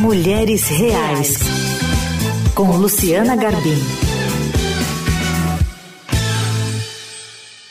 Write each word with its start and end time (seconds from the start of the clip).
Mulheres 0.00 0.68
Reais, 0.68 1.38
com 2.56 2.64
Luciana 2.76 3.36
Garbim. 3.36 3.78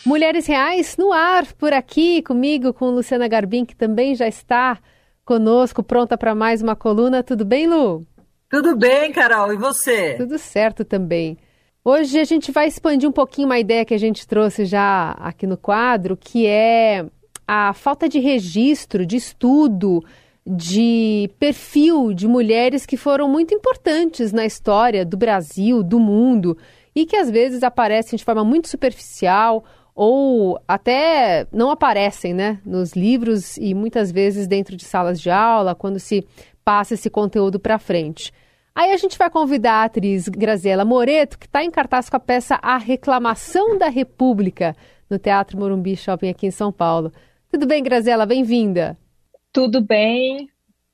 Mulheres 0.05 0.47
Reais 0.47 0.95
no 0.97 1.11
ar, 1.11 1.45
por 1.53 1.73
aqui 1.73 2.21
comigo, 2.21 2.73
com 2.73 2.91
Luciana 2.91 3.27
Garbim, 3.27 3.65
que 3.65 3.75
também 3.75 4.15
já 4.15 4.25
está 4.25 4.79
conosco, 5.25 5.83
pronta 5.83 6.17
para 6.17 6.33
mais 6.33 6.61
uma 6.61 6.77
coluna. 6.77 7.21
Tudo 7.21 7.43
bem, 7.43 7.67
Lu? 7.67 8.07
Tudo 8.49 8.77
bem, 8.77 9.11
Carol, 9.11 9.53
e 9.53 9.57
você? 9.57 10.13
Tudo 10.13 10.39
certo 10.39 10.85
também. 10.85 11.37
Hoje 11.83 12.17
a 12.19 12.23
gente 12.23 12.53
vai 12.53 12.67
expandir 12.67 13.07
um 13.07 13.13
pouquinho 13.13 13.47
uma 13.47 13.59
ideia 13.59 13.83
que 13.83 13.93
a 13.93 13.99
gente 13.99 14.25
trouxe 14.25 14.63
já 14.63 15.11
aqui 15.19 15.45
no 15.45 15.57
quadro, 15.57 16.15
que 16.15 16.47
é 16.47 17.05
a 17.45 17.73
falta 17.73 18.07
de 18.07 18.19
registro, 18.19 19.05
de 19.05 19.17
estudo, 19.17 20.01
de 20.45 21.29
perfil 21.39 22.13
de 22.13 22.27
mulheres 22.27 22.85
que 22.85 22.97
foram 22.97 23.29
muito 23.29 23.53
importantes 23.53 24.33
na 24.33 24.45
história 24.45 25.05
do 25.05 25.15
Brasil, 25.15 25.81
do 25.81 25.99
mundo, 25.99 26.57
e 26.95 27.05
que 27.05 27.15
às 27.15 27.29
vezes 27.29 27.63
aparecem 27.63 28.17
de 28.17 28.23
forma 28.23 28.43
muito 28.43 28.67
superficial 28.67 29.63
ou 29.95 30.59
até 30.67 31.47
não 31.51 31.69
aparecem 31.69 32.33
né, 32.33 32.59
nos 32.65 32.93
livros 32.93 33.57
e 33.57 33.73
muitas 33.73 34.11
vezes 34.11 34.47
dentro 34.47 34.75
de 34.75 34.83
salas 34.83 35.21
de 35.21 35.29
aula, 35.29 35.75
quando 35.75 35.99
se 35.99 36.25
passa 36.65 36.95
esse 36.95 37.09
conteúdo 37.09 37.59
para 37.59 37.79
frente. 37.79 38.31
Aí 38.75 38.91
a 38.91 38.97
gente 38.97 39.17
vai 39.17 39.29
convidar 39.29 39.81
a 39.81 39.83
atriz 39.83 40.27
Graziela 40.27 40.83
Moreto, 40.83 41.37
que 41.37 41.45
está 41.45 41.63
em 41.63 41.69
cartaz 41.69 42.09
com 42.09 42.17
a 42.17 42.19
peça 42.19 42.57
A 42.61 42.77
Reclamação 42.77 43.77
da 43.77 43.87
República, 43.87 44.75
no 45.07 45.19
Teatro 45.19 45.59
Morumbi 45.59 45.95
Shopping 45.95 46.29
aqui 46.29 46.47
em 46.47 46.51
São 46.51 46.71
Paulo. 46.71 47.11
Tudo 47.51 47.67
bem, 47.67 47.83
Graziela? 47.83 48.25
Bem-vinda. 48.25 48.97
Tudo 49.53 49.79
bem. 49.79 50.49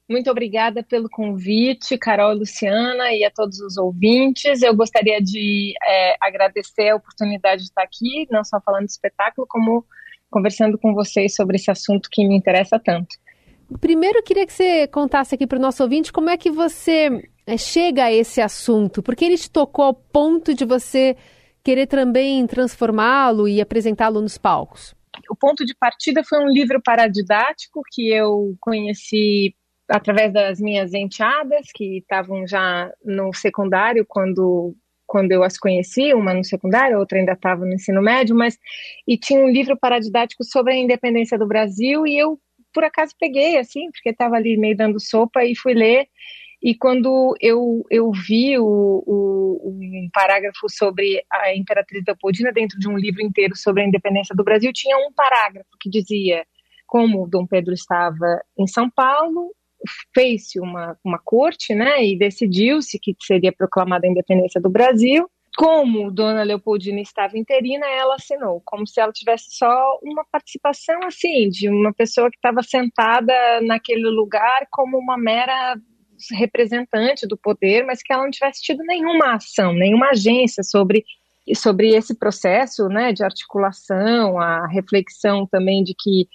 Muito 0.10 0.30
obrigada 0.30 0.84
pelo 0.84 1.10
convite, 1.10 1.98
Carol 1.98 2.34
e 2.34 2.40
Luciana, 2.40 3.14
e 3.14 3.24
a 3.24 3.32
todos 3.32 3.60
os 3.60 3.78
ouvintes. 3.78 4.62
Eu 4.62 4.76
gostaria 4.76 5.22
de 5.22 5.74
é, 5.88 6.16
agradecer 6.20 6.90
a 6.90 6.96
oportunidade 6.96 7.62
de 7.62 7.70
estar 7.70 7.84
aqui, 7.84 8.28
não 8.30 8.44
só 8.44 8.60
falando 8.60 8.86
de 8.86 8.92
espetáculo, 8.92 9.48
como 9.48 9.86
conversando 10.30 10.78
com 10.78 10.94
vocês 10.94 11.36
sobre 11.36 11.56
esse 11.56 11.72
assunto 11.72 12.10
que 12.12 12.28
me 12.28 12.36
interessa 12.36 12.78
tanto. 12.78 13.16
Primeiro, 13.80 14.18
eu 14.18 14.24
queria 14.24 14.46
que 14.46 14.54
você 14.54 14.88
contasse 14.88 15.36
aqui 15.36 15.48
para 15.48 15.58
o 15.58 15.62
nosso 15.62 15.82
ouvinte 15.84 16.12
como 16.12 16.30
é 16.30 16.36
que 16.36 16.50
você 16.52 17.24
é, 17.46 17.56
chega 17.56 18.06
a 18.06 18.12
esse 18.12 18.42
assunto, 18.42 19.02
porque 19.02 19.24
ele 19.24 19.38
te 19.38 19.50
tocou 19.50 19.86
ao 19.86 19.94
ponto 19.94 20.54
de 20.54 20.66
você 20.66 21.16
querer 21.64 21.88
também 21.88 22.46
transformá-lo 22.48 23.48
e 23.48 23.62
apresentá-lo 23.62 24.22
nos 24.22 24.38
palcos. 24.38 24.96
O 25.30 25.36
ponto 25.36 25.66
de 25.66 25.76
partida 25.76 26.24
foi 26.24 26.40
um 26.40 26.48
livro 26.48 26.82
paradidático 26.82 27.82
que 27.92 28.10
eu 28.10 28.56
conheci 28.60 29.56
através 29.90 30.32
das 30.32 30.60
minhas 30.60 30.94
enteadas, 30.94 31.68
que 31.74 31.98
estavam 31.98 32.48
já 32.48 32.92
no 33.04 33.34
secundário 33.34 34.06
quando 34.08 34.76
quando 35.08 35.32
eu 35.32 35.42
as 35.42 35.58
conheci, 35.58 36.14
uma 36.14 36.36
no 36.36 36.44
secundário, 36.46 37.00
outra 37.00 37.18
ainda 37.18 37.32
estava 37.32 37.66
no 37.66 37.74
ensino 37.74 38.00
médio, 38.00 38.36
mas 38.36 38.60
e 39.08 39.18
tinha 39.18 39.42
um 39.42 39.50
livro 39.50 39.76
paradidático 39.76 40.44
sobre 40.44 40.74
a 40.74 40.78
independência 40.78 41.36
do 41.36 41.48
Brasil 41.48 42.06
e 42.06 42.16
eu 42.16 42.40
por 42.72 42.84
acaso 42.84 43.16
peguei 43.20 43.58
assim, 43.58 43.90
porque 43.92 44.10
estava 44.10 44.36
ali 44.36 44.56
meio 44.56 44.78
dando 44.78 45.00
sopa 45.00 45.44
e 45.44 45.56
fui 45.56 45.74
ler 45.74 46.08
e 46.62 46.76
quando 46.76 47.36
eu, 47.40 47.86
eu 47.90 48.12
vi 48.12 48.58
o, 48.60 48.64
o, 49.06 49.62
um 49.64 50.10
parágrafo 50.14 50.68
sobre 50.70 51.24
a 51.32 51.56
Imperatriz 51.56 52.04
Leopoldina 52.06 52.52
dentro 52.52 52.78
de 52.78 52.90
um 52.90 52.98
livro 52.98 53.22
inteiro 53.22 53.56
sobre 53.56 53.84
a 53.84 53.88
independência 53.88 54.36
do 54.36 54.44
Brasil, 54.44 54.72
tinha 54.74 54.98
um 54.98 55.14
parágrafo 55.14 55.70
que 55.80 55.90
dizia 55.90 56.46
como 56.86 57.28
Dom 57.30 57.46
Pedro 57.46 57.74
estava 57.74 58.42
em 58.58 58.68
São 58.68 58.90
Paulo, 58.90 59.54
fez-se 60.14 60.60
uma, 60.60 60.98
uma 61.04 61.20
corte, 61.20 61.74
né, 61.74 62.04
e 62.04 62.18
decidiu-se 62.18 63.00
que 63.00 63.16
seria 63.22 63.54
proclamada 63.54 64.06
a 64.06 64.10
independência 64.10 64.60
do 64.60 64.70
Brasil. 64.70 65.30
Como 65.58 66.12
Dona 66.12 66.44
Leopoldina 66.44 67.02
estava 67.02 67.38
interina, 67.38 67.86
ela 67.88 68.16
assinou, 68.16 68.62
como 68.66 68.88
se 68.88 69.00
ela 69.00 69.12
tivesse 69.12 69.46
só 69.50 70.00
uma 70.02 70.26
participação 70.32 71.04
assim, 71.04 71.50
de 71.50 71.70
uma 71.70 71.94
pessoa 71.94 72.30
que 72.30 72.38
estava 72.38 72.62
sentada 72.64 73.34
naquele 73.62 74.10
lugar 74.10 74.68
como 74.72 74.98
uma 74.98 75.18
mera 75.18 75.76
representante 76.32 77.28
do 77.28 77.38
poder, 77.38 77.86
mas 77.86 78.02
que 78.02 78.12
ela 78.12 78.24
não 78.24 78.32
tivesse 78.32 78.62
tido 78.62 78.84
nenhuma 78.84 79.36
ação, 79.36 79.74
nenhuma 79.74 80.10
agência 80.10 80.64
sobre 80.64 81.04
sobre 81.56 81.96
esse 81.96 82.18
processo 82.18 82.88
né, 82.88 83.12
de 83.12 83.24
articulação, 83.24 84.40
a 84.40 84.68
reflexão 84.68 85.48
também 85.48 85.84
de 85.84 85.94
que 85.98 86.28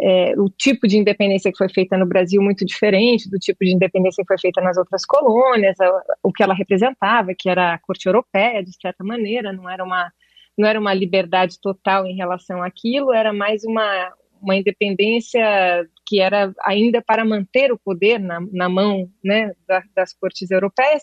é, 0.00 0.34
o 0.38 0.48
tipo 0.48 0.86
de 0.86 0.98
independência 0.98 1.50
que 1.50 1.58
foi 1.58 1.68
feita 1.68 1.96
no 1.96 2.06
Brasil 2.06 2.42
muito 2.42 2.64
diferente 2.64 3.30
do 3.30 3.38
tipo 3.38 3.64
de 3.64 3.74
independência 3.74 4.22
que 4.22 4.28
foi 4.28 4.38
feita 4.38 4.60
nas 4.60 4.76
outras 4.76 5.04
colônias, 5.04 5.76
o 6.22 6.32
que 6.32 6.42
ela 6.42 6.54
representava, 6.54 7.34
que 7.36 7.48
era 7.48 7.74
a 7.74 7.78
corte 7.78 8.06
europeia, 8.06 8.62
de 8.62 8.72
certa 8.80 9.02
maneira, 9.02 9.52
não 9.52 9.68
era 9.68 9.82
uma, 9.82 10.12
não 10.56 10.68
era 10.68 10.78
uma 10.78 10.94
liberdade 10.94 11.58
total 11.60 12.06
em 12.06 12.16
relação 12.16 12.62
àquilo, 12.62 13.12
era 13.12 13.32
mais 13.32 13.64
uma, 13.64 14.12
uma 14.40 14.56
independência 14.56 15.88
que 16.08 16.20
era 16.20 16.54
ainda 16.64 17.02
para 17.02 17.22
manter 17.22 17.70
o 17.70 17.78
poder 17.78 18.18
na, 18.18 18.40
na 18.50 18.66
mão 18.66 19.10
né, 19.22 19.52
da, 19.66 19.82
das 19.94 20.14
cortes 20.14 20.50
europeias, 20.50 21.02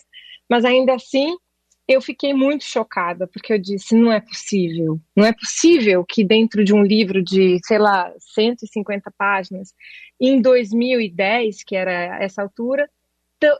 mas 0.50 0.64
ainda 0.64 0.94
assim 0.94 1.36
eu 1.86 2.02
fiquei 2.02 2.34
muito 2.34 2.64
chocada, 2.64 3.28
porque 3.28 3.52
eu 3.52 3.58
disse: 3.58 3.94
não 3.94 4.10
é 4.12 4.20
possível. 4.20 5.00
Não 5.14 5.24
é 5.24 5.32
possível 5.32 6.04
que 6.04 6.24
dentro 6.24 6.64
de 6.64 6.74
um 6.74 6.82
livro 6.82 7.22
de, 7.22 7.60
sei 7.64 7.78
lá, 7.78 8.12
150 8.18 9.12
páginas, 9.16 9.72
em 10.20 10.42
2010, 10.42 11.62
que 11.62 11.76
era 11.76 12.20
essa 12.20 12.42
altura, 12.42 12.90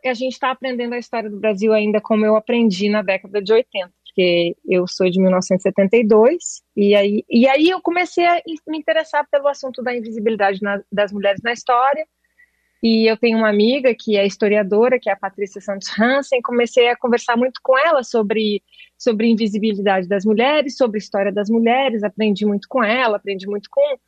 a 0.05 0.15
gente 0.15 0.33
está 0.33 0.51
aprendendo 0.51 0.95
a 0.95 0.99
história 0.99 1.31
do 1.31 1.39
Brasil 1.39 1.73
ainda 1.73 2.01
como 2.01 2.27
eu 2.27 2.35
aprendi 2.35 2.89
na 2.89 3.03
década 3.03 3.41
de 3.41 3.53
80 3.53 3.96
porque 4.16 4.56
eu 4.66 4.87
sou 4.88 5.10
de 5.10 5.21
1972, 5.21 6.62
e 6.75 6.94
aí, 6.94 7.22
e 7.28 7.47
aí 7.47 7.69
eu 7.69 7.82
comecei 7.82 8.25
a 8.25 8.41
me 8.66 8.78
interessar 8.78 9.28
pelo 9.31 9.47
assunto 9.47 9.82
da 9.82 9.94
invisibilidade 9.94 10.62
na, 10.62 10.81
das 10.91 11.12
mulheres 11.12 11.43
na 11.44 11.53
história, 11.53 12.06
e 12.82 13.10
eu 13.10 13.16
tenho 13.19 13.37
uma 13.37 13.50
amiga 13.50 13.94
que 13.94 14.16
é 14.16 14.26
historiadora, 14.26 14.99
que 14.99 15.10
é 15.10 15.12
a 15.12 15.19
Patrícia 15.19 15.60
Santos 15.60 15.88
Hansen, 15.99 16.41
comecei 16.41 16.88
a 16.88 16.97
conversar 16.97 17.37
muito 17.37 17.60
com 17.62 17.76
ela 17.76 18.03
sobre, 18.03 18.62
sobre 18.97 19.28
invisibilidade 19.28 20.09
das 20.09 20.25
mulheres, 20.25 20.78
sobre 20.78 20.99
história 20.99 21.31
das 21.31 21.50
mulheres, 21.50 22.03
aprendi 22.03 22.47
muito 22.47 22.66
com 22.71 22.82
ela, 22.82 23.19
aprendi 23.19 23.47
muito 23.47 23.69
com 23.71 23.99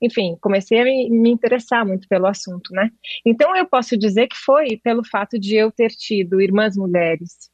enfim, 0.00 0.36
comecei 0.42 0.78
a 0.78 0.84
me, 0.84 1.08
me, 1.08 1.30
interessar 1.30 1.84
muito 1.84 2.06
pelo 2.06 2.26
assunto, 2.26 2.70
né? 2.74 2.90
Então 3.24 3.56
eu 3.56 3.64
posso 3.66 3.96
dizer 3.96 4.28
que 4.28 4.36
foi 4.36 4.76
pelo 4.76 5.02
fato 5.02 5.38
de 5.38 5.56
eu 5.56 5.72
ter 5.72 5.88
tido 5.88 6.38
irmãs 6.38 6.76
mulheres 6.76 7.50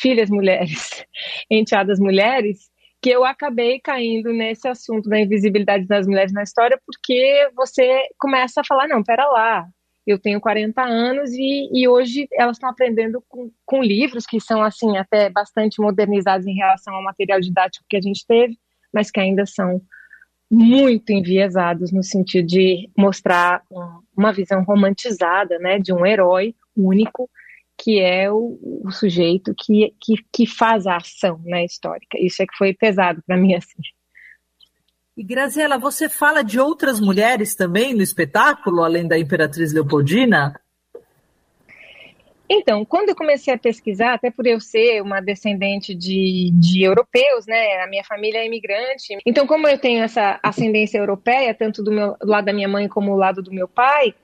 filhas 0.00 0.30
mulheres, 0.30 1.04
enteadas 1.50 1.98
mulheres, 1.98 2.70
que 3.02 3.10
eu 3.10 3.24
acabei 3.24 3.78
caindo 3.80 4.32
nesse 4.32 4.66
assunto 4.66 5.08
da 5.08 5.20
invisibilidade 5.20 5.86
das 5.86 6.06
mulheres 6.06 6.32
na 6.32 6.42
história, 6.42 6.80
porque 6.84 7.48
você 7.54 8.08
começa 8.18 8.60
a 8.60 8.64
falar, 8.64 8.88
não, 8.88 9.02
pera 9.02 9.26
lá, 9.26 9.66
eu 10.06 10.18
tenho 10.18 10.40
40 10.40 10.82
anos 10.82 11.32
e, 11.32 11.68
e 11.72 11.88
hoje 11.88 12.28
elas 12.32 12.56
estão 12.56 12.70
aprendendo 12.70 13.22
com, 13.28 13.50
com, 13.64 13.82
livros 13.82 14.24
que 14.24 14.40
são, 14.40 14.62
assim, 14.62 14.96
até 14.96 15.28
bastante 15.28 15.80
modernizados 15.80 16.46
em 16.46 16.54
relação 16.54 16.94
ao 16.94 17.02
material 17.02 17.40
didático 17.40 17.84
que 17.88 17.96
a 17.96 18.00
gente 18.00 18.24
teve, 18.26 18.56
mas 18.92 19.10
que 19.10 19.18
ainda 19.18 19.44
são 19.44 19.80
muito 20.48 21.10
enviesados 21.10 21.90
no 21.90 22.04
sentido 22.04 22.46
de 22.46 22.88
mostrar 22.96 23.62
uma 24.16 24.32
visão 24.32 24.62
romantizada, 24.62 25.58
né, 25.58 25.80
de 25.80 25.92
um 25.92 26.06
herói 26.06 26.54
único, 26.76 27.28
que 27.78 28.00
é 28.00 28.30
o, 28.30 28.58
o 28.84 28.90
sujeito 28.90 29.54
que, 29.54 29.94
que, 30.00 30.14
que, 30.32 30.46
faz 30.46 30.86
a 30.86 30.96
ação 30.96 31.40
né, 31.44 31.64
histórica. 31.64 32.18
Isso 32.18 32.42
é 32.42 32.46
que 32.46 32.56
foi 32.56 32.72
pesado 32.72 33.22
para 33.26 33.36
mim 33.36 33.54
assim. 33.54 33.80
E 35.16 35.24
Graziela, 35.24 35.78
você 35.78 36.08
fala 36.08 36.42
de 36.42 36.60
outras 36.60 37.00
mulheres 37.00 37.54
também 37.54 37.94
no 37.94 38.02
espetáculo, 38.02 38.82
além 38.82 39.06
da 39.06 39.18
Imperatriz 39.18 39.72
Leopoldina? 39.72 40.54
Então, 42.48 42.84
quando 42.84 43.08
eu 43.08 43.16
comecei 43.16 43.52
a 43.52 43.58
pesquisar, 43.58 44.14
até 44.14 44.30
por 44.30 44.46
eu 44.46 44.60
ser 44.60 45.02
uma 45.02 45.20
descendente 45.20 45.94
de, 45.94 46.50
de 46.54 46.82
europeus, 46.82 47.46
né, 47.46 47.82
a 47.82 47.88
minha 47.88 48.04
família 48.04 48.38
é 48.38 48.46
imigrante, 48.46 49.18
então 49.26 49.46
como 49.46 49.66
eu 49.66 49.78
tenho 49.78 50.04
essa 50.04 50.38
ascendência 50.42 50.98
europeia, 50.98 51.54
tanto 51.54 51.82
do, 51.82 51.90
meu, 51.90 52.16
do 52.20 52.28
lado 52.28 52.44
da 52.44 52.52
minha 52.52 52.68
mãe 52.68 52.86
como 52.86 53.12
do 53.12 53.16
lado 53.16 53.42
do 53.42 53.52
meu 53.52 53.66
pai, 53.66 54.14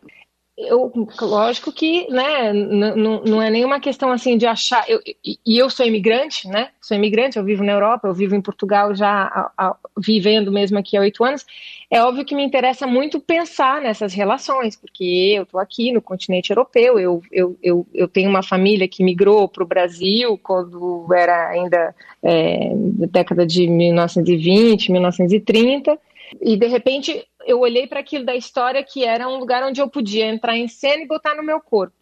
eu, 0.56 0.93
lógico 1.22 1.72
que, 1.72 2.06
né, 2.10 2.52
não 2.52 3.40
é 3.40 3.49
nenhuma 3.49 3.81
questão 3.81 4.12
assim 4.12 4.37
de 4.37 4.46
achar, 4.46 4.84
eu, 4.88 5.00
e 5.25 5.58
eu 5.58 5.70
sou 5.70 5.87
imigrante, 5.87 6.46
né, 6.46 6.69
sou 6.81 6.94
imigrante, 6.94 7.38
eu 7.38 7.44
vivo 7.44 7.64
na 7.64 7.72
Europa, 7.72 8.06
eu 8.06 8.12
vivo 8.12 8.34
em 8.34 8.40
Portugal 8.40 8.94
já 8.94 9.08
a, 9.08 9.50
a, 9.56 9.76
vivendo 9.96 10.52
mesmo 10.52 10.78
aqui 10.78 10.94
há 10.94 11.00
oito 11.00 11.25
anos, 11.25 11.46
é 11.90 12.02
óbvio 12.02 12.25
que 12.25 12.34
me 12.34 12.44
interessa 12.44 12.87
muito 12.87 13.19
pensar 13.19 13.81
nessas 13.81 14.12
relações, 14.12 14.76
porque 14.76 15.32
eu 15.37 15.44
estou 15.44 15.58
aqui 15.58 15.90
no 15.90 16.02
continente 16.02 16.50
europeu, 16.50 16.98
eu, 16.98 17.22
eu, 17.32 17.56
eu, 17.62 17.87
eu 17.94 18.06
tenho 18.06 18.28
uma 18.28 18.43
família 18.43 18.87
que 18.87 19.02
migrou 19.02 19.48
para 19.48 19.64
o 19.64 19.66
Brasil 19.66 20.38
quando 20.43 21.06
era 21.14 21.48
ainda 21.48 21.94
é, 22.22 22.72
década 23.10 23.46
de 23.46 23.66
1920, 23.66 24.93
1930, 24.93 25.98
e 26.40 26.56
de 26.56 26.67
repente 26.67 27.26
eu 27.46 27.61
olhei 27.61 27.87
para 27.87 28.00
aquilo 28.00 28.25
da 28.25 28.34
história 28.34 28.82
que 28.82 29.05
era 29.05 29.29
um 29.29 29.38
lugar 29.38 29.62
onde 29.64 29.81
eu 29.81 29.88
podia 29.88 30.26
entrar 30.26 30.56
em 30.56 30.69
cena 30.69 31.02
e 31.02 31.06
botar 31.06 31.34
no 31.34 31.43
meu 31.43 31.61
corpo. 31.61 31.94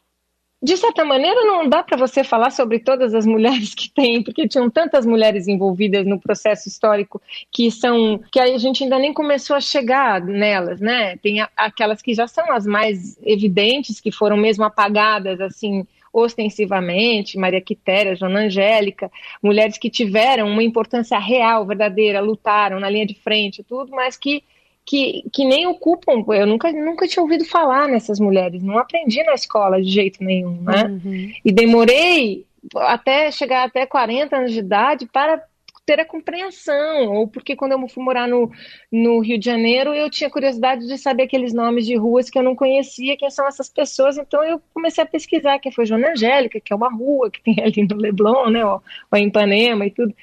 de 0.63 0.77
certa 0.77 1.05
maneira, 1.07 1.43
não 1.47 1.67
dá 1.67 1.83
para 1.83 1.97
você 1.97 2.23
falar 2.23 2.51
sobre 2.51 2.79
todas 2.81 3.15
as 3.15 3.25
mulheres 3.27 3.75
que 3.75 3.91
tem, 3.91 4.23
porque 4.23 4.47
tinham 4.47 4.69
tantas 4.69 5.07
mulheres 5.07 5.49
envolvidas 5.49 6.07
no 6.07 6.21
processo 6.21 6.69
histórico 6.69 7.21
que 7.51 7.71
são 7.71 8.21
que 8.31 8.39
a 8.39 8.59
gente 8.59 8.85
ainda 8.85 8.99
nem 8.99 9.15
começou 9.15 9.57
a 9.57 9.61
chegar 9.61 10.21
nelas, 10.23 10.81
né? 10.81 11.17
Tem 11.19 11.41
aquelas 11.57 12.03
que 12.03 12.15
já 12.15 12.27
são 12.27 12.53
as 12.53 12.67
mais 12.67 13.19
evidentes, 13.23 14.01
que 14.01 14.13
foram 14.13 14.37
mesmo 14.37 14.65
apagadas, 14.65 15.41
assim, 15.41 15.87
ostensivamente, 16.13 17.39
Maria 17.39 17.61
Quitéria, 17.61 18.17
Joana 18.17 18.41
Angélica, 18.41 19.11
mulheres 19.43 19.79
que 19.79 19.91
tiveram 19.91 20.49
uma 20.49 20.63
importância 20.63 21.19
real, 21.19 21.67
verdadeira, 21.67 22.21
lutaram 22.21 22.81
na 22.81 22.91
linha 22.91 23.07
de 23.07 23.15
frente, 23.15 23.63
tudo, 23.63 23.93
mas 23.93 24.17
que 24.17 24.43
que, 24.85 25.25
que 25.33 25.45
nem 25.45 25.69
ocupam. 25.69 26.25
Eu 26.35 26.47
nunca, 26.47 26.73
nunca 26.73 27.07
tinha 27.07 27.23
ouvido 27.23 27.45
falar 27.45 27.87
nessas 27.87 28.19
mulheres, 28.19 28.61
não 28.63 28.77
aprendi 28.77 29.23
na 29.23 29.35
escola 29.35 29.81
de 29.81 29.89
jeito 29.89 30.25
nenhum, 30.25 30.61
né? 30.63 30.85
Uhum. 30.85 31.33
E 31.45 31.53
demorei 31.53 32.45
até 32.75 33.31
chegar 33.31 33.65
até 33.65 33.87
40 33.87 34.37
anos 34.37 34.53
de 34.53 34.59
idade 34.59 35.07
para 35.07 35.43
ter 35.87 35.99
a 35.99 36.05
compreensão, 36.05 37.09
ou 37.15 37.27
porque 37.27 37.57
quando 37.57 37.73
eu 37.73 37.89
fui 37.89 38.03
morar 38.03 38.29
no, 38.29 38.51
no 38.93 39.21
Rio 39.21 39.39
de 39.39 39.47
Janeiro, 39.47 39.93
eu 39.93 40.09
tinha 40.09 40.31
curiosidade 40.31 40.87
de 40.87 40.97
saber 40.97 41.25
aqueles 41.25 41.53
nomes 41.53 41.85
de 41.85 41.97
ruas 41.97 42.31
que 42.31 42.39
eu 42.39 42.43
não 42.43 42.55
conhecia, 42.55 43.17
quem 43.17 43.31
são 43.31 43.47
essas 43.47 43.69
pessoas, 43.69 44.17
então 44.17 44.45
eu 44.45 44.61
comecei 44.73 45.03
a 45.03 45.07
pesquisar 45.07 45.59
quem 45.59 45.73
foi 45.73 45.87
Joana 45.87 46.11
Angélica, 46.11 46.61
que 46.61 46.73
é 46.73 46.77
uma 46.77 46.91
rua 46.91 47.31
que 47.31 47.43
tem 47.43 47.57
ali 47.65 47.87
no 47.87 47.97
Leblon, 47.97 48.51
né, 48.51 48.65
ou, 48.65 48.83
ou 49.11 49.19
em 49.19 49.27
Ipanema 49.27 49.87
e 49.87 49.91
tudo. 49.91 50.15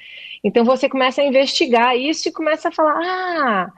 Então 0.42 0.64
você 0.64 0.88
começa 0.88 1.20
a 1.20 1.26
investigar 1.26 1.96
isso 1.96 2.28
e 2.28 2.32
começa 2.32 2.68
a 2.68 2.72
falar, 2.72 2.96
ah, 2.96 3.72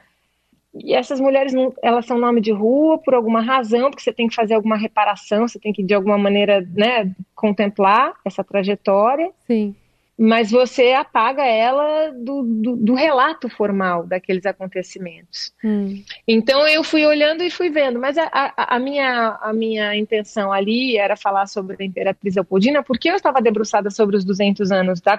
e 0.74 0.94
essas 0.94 1.20
mulheres, 1.20 1.52
elas 1.82 2.06
são 2.06 2.18
nome 2.18 2.40
de 2.40 2.52
rua 2.52 2.98
por 2.98 3.14
alguma 3.14 3.40
razão, 3.40 3.90
porque 3.90 4.02
você 4.02 4.12
tem 4.12 4.28
que 4.28 4.34
fazer 4.34 4.54
alguma 4.54 4.76
reparação, 4.76 5.48
você 5.48 5.58
tem 5.58 5.72
que, 5.72 5.82
de 5.82 5.94
alguma 5.94 6.16
maneira, 6.16 6.60
né, 6.60 7.12
contemplar 7.34 8.14
essa 8.24 8.44
trajetória. 8.44 9.32
Sim. 9.46 9.74
Mas 10.22 10.50
você 10.50 10.92
apaga 10.92 11.42
ela 11.42 12.10
do, 12.10 12.42
do, 12.42 12.76
do 12.76 12.94
relato 12.94 13.48
formal 13.48 14.06
daqueles 14.06 14.44
acontecimentos. 14.44 15.50
Hum. 15.64 16.02
Então 16.28 16.68
eu 16.68 16.84
fui 16.84 17.06
olhando 17.06 17.42
e 17.42 17.50
fui 17.50 17.70
vendo. 17.70 17.98
Mas 17.98 18.18
a, 18.18 18.28
a, 18.30 18.76
a, 18.76 18.78
minha, 18.78 19.38
a 19.40 19.50
minha 19.50 19.96
intenção 19.96 20.52
ali 20.52 20.98
era 20.98 21.16
falar 21.16 21.46
sobre 21.46 21.76
a 21.80 21.86
Imperatriz 21.86 22.34
Leopoldina, 22.34 22.82
porque 22.82 23.08
eu 23.08 23.16
estava 23.16 23.40
debruçada 23.40 23.88
sobre 23.88 24.14
os 24.14 24.22
200 24.22 24.70
anos, 24.70 25.00
da, 25.00 25.18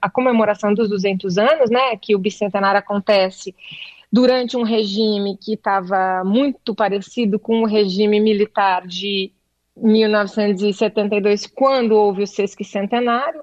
a 0.00 0.08
comemoração 0.08 0.72
dos 0.74 0.88
200 0.88 1.36
anos, 1.36 1.68
né, 1.68 1.96
que 1.96 2.14
o 2.14 2.18
bicentenário 2.20 2.78
acontece 2.78 3.52
durante 4.12 4.56
um 4.56 4.62
regime 4.62 5.36
que 5.36 5.54
estava 5.54 6.22
muito 6.24 6.72
parecido 6.72 7.36
com 7.36 7.62
o 7.62 7.66
regime 7.66 8.20
militar 8.20 8.86
de 8.86 9.32
1972, 9.76 11.48
quando 11.48 11.96
houve 11.96 12.22
o 12.22 12.26
sesquicentenário. 12.28 13.42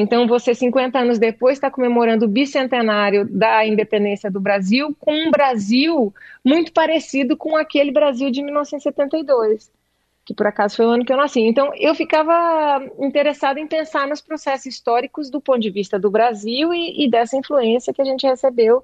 Então, 0.00 0.26
você, 0.26 0.54
50 0.54 0.98
anos 0.98 1.18
depois, 1.18 1.58
está 1.58 1.70
comemorando 1.70 2.24
o 2.24 2.28
bicentenário 2.28 3.28
da 3.28 3.66
independência 3.66 4.30
do 4.30 4.40
Brasil, 4.40 4.96
com 4.98 5.12
um 5.12 5.30
Brasil 5.30 6.12
muito 6.42 6.72
parecido 6.72 7.36
com 7.36 7.54
aquele 7.54 7.92
Brasil 7.92 8.30
de 8.30 8.42
1972, 8.42 9.70
que 10.24 10.32
por 10.32 10.46
acaso 10.46 10.76
foi 10.76 10.86
o 10.86 10.90
ano 10.90 11.04
que 11.04 11.12
eu 11.12 11.18
nasci. 11.18 11.40
Então, 11.40 11.70
eu 11.76 11.94
ficava 11.94 12.82
interessada 12.98 13.60
em 13.60 13.66
pensar 13.66 14.08
nos 14.08 14.22
processos 14.22 14.64
históricos 14.64 15.28
do 15.28 15.38
ponto 15.38 15.60
de 15.60 15.70
vista 15.70 15.98
do 15.98 16.10
Brasil 16.10 16.72
e, 16.72 17.04
e 17.04 17.10
dessa 17.10 17.36
influência 17.36 17.92
que 17.92 18.00
a 18.00 18.04
gente 18.06 18.26
recebeu 18.26 18.82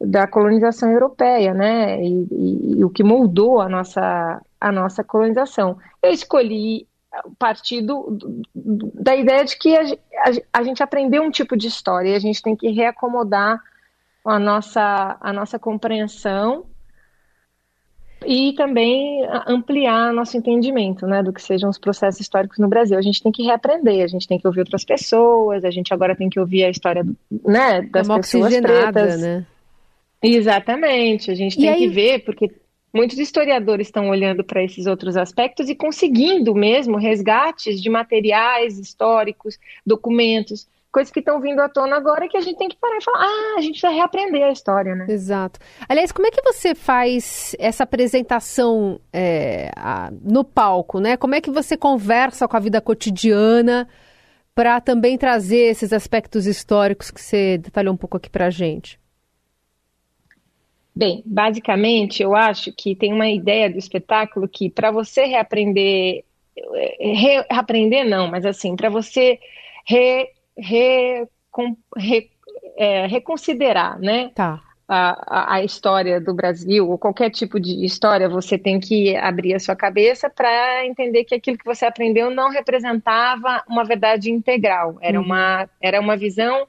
da 0.00 0.28
colonização 0.28 0.92
europeia, 0.92 1.52
né? 1.54 2.00
E, 2.04 2.28
e, 2.30 2.78
e, 2.78 2.84
o 2.84 2.90
que 2.90 3.02
moldou 3.02 3.60
a 3.60 3.68
nossa, 3.68 4.40
a 4.60 4.70
nossa 4.70 5.02
colonização. 5.02 5.76
Eu 6.00 6.12
escolhi 6.12 6.86
partir 7.38 7.82
do, 7.82 8.18
do, 8.54 8.92
da 8.94 9.14
ideia 9.14 9.44
de 9.44 9.56
que 9.58 9.76
a, 10.52 10.62
gente 10.62 10.82
aprendeu 10.82 11.22
um 11.22 11.30
tipo 11.30 11.56
de 11.56 11.68
história 11.68 12.10
e 12.10 12.14
a 12.14 12.18
gente 12.18 12.42
tem 12.42 12.56
que 12.56 12.68
reacomodar 12.70 13.60
a 14.24 14.38
nossa, 14.38 15.16
a 15.20 15.32
nossa 15.32 15.58
compreensão 15.58 16.66
e 18.24 18.54
também 18.54 19.24
ampliar 19.46 20.12
nosso 20.12 20.36
entendimento 20.36 21.06
né, 21.06 21.22
do 21.22 21.32
que 21.32 21.40
sejam 21.40 21.70
os 21.70 21.78
processos 21.78 22.20
históricos 22.20 22.58
no 22.58 22.68
Brasil. 22.68 22.98
A 22.98 23.02
gente 23.02 23.22
tem 23.22 23.30
que 23.30 23.42
reaprender, 23.42 24.02
a 24.02 24.08
gente 24.08 24.26
tem 24.26 24.38
que 24.38 24.46
ouvir 24.46 24.60
outras 24.60 24.84
pessoas, 24.84 25.64
a 25.64 25.70
gente 25.70 25.94
agora 25.94 26.16
tem 26.16 26.28
que 26.28 26.40
ouvir 26.40 26.64
a 26.64 26.70
história 26.70 27.04
né, 27.44 27.82
das 27.82 28.08
é 28.08 28.16
pessoas 28.16 28.56
pretas. 28.56 29.20
Né? 29.20 29.46
Exatamente, 30.22 31.30
a 31.30 31.34
gente 31.34 31.56
tem 31.56 31.68
aí... 31.68 31.78
que 31.80 31.88
ver, 31.88 32.24
porque 32.24 32.50
muitos 32.96 33.18
historiadores 33.18 33.88
estão 33.88 34.08
olhando 34.08 34.42
para 34.42 34.64
esses 34.64 34.86
outros 34.86 35.16
aspectos 35.16 35.68
e 35.68 35.74
conseguindo 35.74 36.54
mesmo 36.54 36.96
resgates 36.96 37.80
de 37.80 37.90
materiais 37.90 38.78
históricos, 38.78 39.58
documentos, 39.84 40.66
coisas 40.90 41.12
que 41.12 41.20
estão 41.20 41.38
vindo 41.38 41.60
à 41.60 41.68
tona 41.68 41.94
agora 41.94 42.26
que 42.26 42.38
a 42.38 42.40
gente 42.40 42.56
tem 42.56 42.68
que 42.68 42.76
parar 42.76 42.96
e 42.96 43.04
falar, 43.04 43.18
ah, 43.18 43.54
a 43.58 43.60
gente 43.60 43.72
precisa 43.72 43.92
reaprender 43.92 44.42
a 44.44 44.50
história, 44.50 44.94
né? 44.94 45.04
Exato. 45.10 45.60
Aliás, 45.86 46.10
como 46.10 46.26
é 46.26 46.30
que 46.30 46.40
você 46.40 46.74
faz 46.74 47.54
essa 47.58 47.84
apresentação 47.84 48.98
é, 49.12 49.70
a, 49.76 50.10
no 50.22 50.42
palco, 50.42 50.98
né? 50.98 51.18
Como 51.18 51.34
é 51.34 51.40
que 51.42 51.50
você 51.50 51.76
conversa 51.76 52.48
com 52.48 52.56
a 52.56 52.60
vida 52.60 52.80
cotidiana 52.80 53.86
para 54.54 54.80
também 54.80 55.18
trazer 55.18 55.66
esses 55.66 55.92
aspectos 55.92 56.46
históricos 56.46 57.10
que 57.10 57.20
você 57.20 57.58
detalhou 57.58 57.92
um 57.92 57.96
pouco 57.98 58.16
aqui 58.16 58.30
para 58.30 58.46
a 58.46 58.50
gente? 58.50 58.98
Bem, 60.96 61.22
basicamente, 61.26 62.22
eu 62.22 62.34
acho 62.34 62.72
que 62.72 62.96
tem 62.96 63.12
uma 63.12 63.28
ideia 63.28 63.68
do 63.68 63.76
espetáculo 63.76 64.48
que 64.48 64.70
para 64.70 64.90
você 64.90 65.26
reaprender, 65.26 66.24
reaprender 66.98 68.08
não, 68.08 68.28
mas 68.28 68.46
assim, 68.46 68.74
para 68.74 68.88
você 68.88 69.38
re, 69.86 70.26
re, 70.56 71.28
com, 71.50 71.76
re, 71.94 72.30
é, 72.78 73.06
reconsiderar, 73.06 74.00
né? 74.00 74.30
Tá. 74.34 74.62
A, 74.88 75.56
a, 75.56 75.64
história 75.64 76.18
do 76.18 76.32
Brasil, 76.32 76.88
ou 76.88 76.96
qualquer 76.96 77.28
tipo 77.28 77.60
de 77.60 77.84
história, 77.84 78.26
você 78.26 78.56
tem 78.56 78.80
que 78.80 79.16
abrir 79.16 79.52
a 79.52 79.58
sua 79.58 79.76
cabeça 79.76 80.30
para 80.30 80.86
entender 80.86 81.24
que 81.24 81.34
aquilo 81.34 81.58
que 81.58 81.64
você 81.64 81.84
aprendeu 81.84 82.30
não 82.30 82.48
representava 82.50 83.64
uma 83.68 83.84
verdade 83.84 84.30
integral, 84.30 84.96
era, 85.02 85.18
uhum. 85.18 85.26
uma, 85.26 85.68
era 85.82 86.00
uma 86.00 86.16
visão 86.16 86.66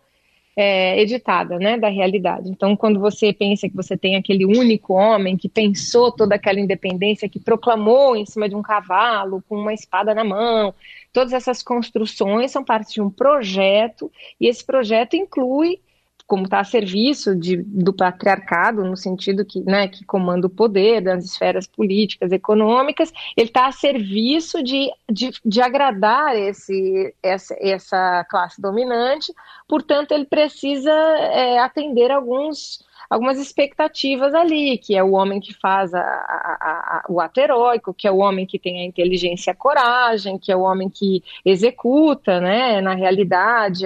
é, 0.60 1.00
editada, 1.00 1.60
né, 1.60 1.78
da 1.78 1.88
realidade. 1.88 2.50
Então, 2.50 2.76
quando 2.76 3.00
você 3.00 3.32
pensa 3.32 3.70
que 3.70 3.76
você 3.76 3.96
tem 3.96 4.16
aquele 4.16 4.44
único 4.44 4.96
homem 4.96 5.38
que 5.38 5.48
pensou 5.48 6.12
toda 6.12 6.34
aquela 6.34 6.60
independência, 6.60 7.30
que 7.30 7.40
proclamou 7.40 8.16
em 8.16 8.26
cima 8.26 8.50
de 8.50 8.56
um 8.56 8.64
cavalo 8.64 9.44
com 9.48 9.56
uma 9.56 9.72
espada 9.72 10.16
na 10.16 10.24
mão, 10.24 10.74
todas 11.14 11.32
essas 11.32 11.62
construções 11.62 12.50
são 12.50 12.64
parte 12.64 12.96
de 12.96 13.02
um 13.02 13.10
projeto 13.10 14.12
e 14.42 14.48
esse 14.48 14.66
projeto 14.66 15.16
inclui 15.16 15.80
como 16.28 16.44
está 16.44 16.60
a 16.60 16.64
serviço 16.66 17.34
de, 17.34 17.56
do 17.56 17.94
patriarcado, 17.94 18.84
no 18.84 18.98
sentido 18.98 19.46
que, 19.46 19.62
né, 19.62 19.88
que 19.88 20.04
comanda 20.04 20.46
o 20.46 20.50
poder 20.50 21.02
das 21.02 21.24
esferas 21.24 21.66
políticas, 21.66 22.34
econômicas, 22.34 23.14
ele 23.36 23.48
está 23.48 23.66
a 23.66 23.72
serviço 23.72 24.62
de, 24.62 24.92
de, 25.10 25.32
de 25.44 25.62
agradar 25.62 26.36
esse, 26.36 27.16
essa, 27.24 27.56
essa 27.62 28.26
classe 28.30 28.62
dominante, 28.62 29.34
portanto, 29.70 30.12
ele 30.12 30.26
precisa 30.26 30.92
é, 30.92 31.60
atender 31.60 32.12
alguns 32.12 32.86
algumas 33.10 33.40
expectativas 33.40 34.34
ali, 34.34 34.78
que 34.78 34.96
é 34.96 35.04
o 35.04 35.14
homem 35.14 35.40
que 35.40 35.54
faz 35.54 35.94
a, 35.94 36.02
a, 36.02 36.04
a, 36.04 37.06
o 37.10 37.20
ato 37.20 37.40
heróico, 37.40 37.94
que 37.94 38.08
é 38.08 38.12
o 38.12 38.18
homem 38.18 38.46
que 38.46 38.60
tem 38.60 38.82
a 38.82 38.86
inteligência 38.86 39.52
e 39.52 39.54
a 39.54 39.56
coragem, 39.56 40.38
que 40.38 40.52
é 40.52 40.56
o 40.56 40.62
homem 40.62 40.90
que 40.90 41.24
executa, 41.46 42.40
né, 42.40 42.82
na 42.82 42.94
realidade, 42.94 43.86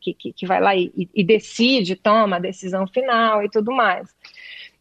que, 0.00 0.14
que, 0.14 0.32
que, 0.32 0.46
vai 0.46 0.60
lá 0.60 0.74
e, 0.74 1.08
e, 1.14 1.24
decide, 1.24 1.96
toma 1.96 2.36
a 2.36 2.40
decisão 2.40 2.86
final 2.86 3.42
e 3.42 3.48
tudo 3.48 3.72
mais. 3.72 4.08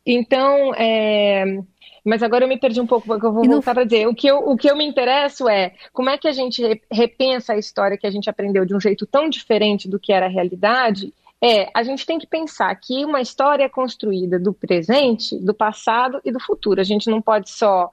Então, 0.05 0.73
é, 0.75 1.61
mas 2.03 2.23
agora 2.23 2.45
eu 2.45 2.49
me 2.49 2.57
perdi 2.57 2.81
um 2.81 2.87
pouco, 2.87 3.05
porque 3.05 3.25
eu 3.25 3.31
vou 3.31 3.43
não... 3.43 3.53
voltar 3.53 3.73
para 3.73 3.83
dizer. 3.83 4.07
O 4.07 4.15
que, 4.15 4.27
eu, 4.27 4.39
o 4.39 4.57
que 4.57 4.69
eu 4.69 4.75
me 4.75 4.85
interesso 4.85 5.47
é 5.47 5.73
como 5.93 6.09
é 6.09 6.17
que 6.17 6.27
a 6.27 6.31
gente 6.31 6.81
repensa 6.91 7.53
a 7.53 7.57
história 7.57 7.97
que 7.97 8.07
a 8.07 8.11
gente 8.11 8.29
aprendeu 8.29 8.65
de 8.65 8.75
um 8.75 8.79
jeito 8.79 9.05
tão 9.05 9.29
diferente 9.29 9.87
do 9.87 9.99
que 9.99 10.11
era 10.11 10.25
a 10.25 10.29
realidade 10.29 11.13
é 11.41 11.69
a 11.73 11.83
gente 11.83 12.05
tem 12.05 12.19
que 12.19 12.27
pensar 12.27 12.73
que 12.75 13.05
uma 13.05 13.21
história 13.21 13.63
é 13.63 13.69
construída 13.69 14.39
do 14.39 14.53
presente, 14.53 15.37
do 15.39 15.53
passado 15.53 16.19
e 16.23 16.31
do 16.31 16.39
futuro. 16.39 16.81
A 16.81 16.83
gente 16.83 17.09
não 17.09 17.21
pode 17.21 17.49
só 17.49 17.89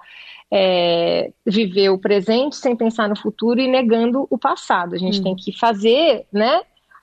é, 0.51 1.33
viver 1.45 1.91
o 1.91 1.99
presente 1.99 2.57
sem 2.57 2.75
pensar 2.75 3.09
no 3.09 3.17
futuro 3.17 3.61
e 3.61 3.69
negando 3.69 4.27
o 4.31 4.39
passado. 4.39 4.95
A 4.95 4.99
gente 4.99 5.21
hum. 5.21 5.23
tem 5.23 5.37
que 5.37 5.57
fazer, 5.57 6.27
né? 6.33 6.63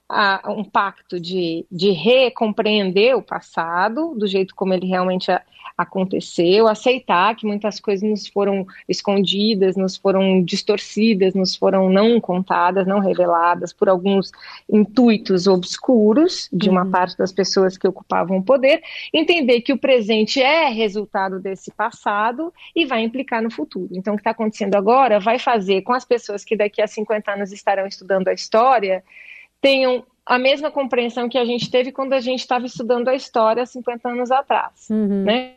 A, 0.09 0.51
um 0.51 0.63
pacto 0.63 1.19
de, 1.19 1.65
de 1.71 1.91
recompreender 1.91 3.15
o 3.15 3.21
passado 3.21 4.13
do 4.15 4.27
jeito 4.27 4.53
como 4.55 4.73
ele 4.73 4.85
realmente 4.85 5.31
aconteceu, 5.77 6.67
aceitar 6.67 7.35
que 7.35 7.47
muitas 7.47 7.79
coisas 7.79 8.07
nos 8.07 8.27
foram 8.27 8.65
escondidas, 8.87 9.75
nos 9.75 9.97
foram 9.97 10.43
distorcidas, 10.43 11.33
nos 11.33 11.55
foram 11.55 11.89
não 11.89 12.21
contadas, 12.21 12.85
não 12.85 12.99
reveladas 12.99 13.73
por 13.73 13.89
alguns 13.89 14.31
intuitos 14.71 15.47
obscuros 15.47 16.47
de 16.53 16.69
uma 16.69 16.83
uhum. 16.83 16.91
parte 16.91 17.17
das 17.17 17.31
pessoas 17.31 17.75
que 17.75 17.87
ocupavam 17.87 18.37
o 18.37 18.43
poder, 18.43 18.83
entender 19.11 19.61
que 19.61 19.73
o 19.73 19.77
presente 19.77 20.41
é 20.41 20.69
resultado 20.69 21.39
desse 21.39 21.71
passado 21.71 22.53
e 22.75 22.85
vai 22.85 23.01
implicar 23.01 23.41
no 23.41 23.51
futuro. 23.51 23.89
Então, 23.91 24.13
o 24.13 24.17
que 24.17 24.21
está 24.21 24.31
acontecendo 24.31 24.75
agora 24.75 25.19
vai 25.19 25.39
fazer 25.39 25.81
com 25.81 25.93
as 25.93 26.05
pessoas 26.05 26.45
que 26.45 26.55
daqui 26.55 26.81
a 26.81 26.87
50 26.87 27.31
anos 27.31 27.51
estarão 27.51 27.87
estudando 27.87 28.27
a 28.27 28.33
história 28.33 29.03
tenham 29.63 30.05
a 30.25 30.37
mesma 30.37 30.69
compreensão 30.69 31.29
que 31.29 31.37
a 31.37 31.45
gente 31.45 31.71
teve 31.71 31.91
quando 31.91 32.11
a 32.11 32.19
gente 32.19 32.41
estava 32.41 32.65
estudando 32.65 33.07
a 33.07 33.15
história 33.15 33.65
50 33.65 34.09
anos 34.09 34.29
atrás, 34.29 34.89
uhum. 34.89 35.23
né? 35.23 35.53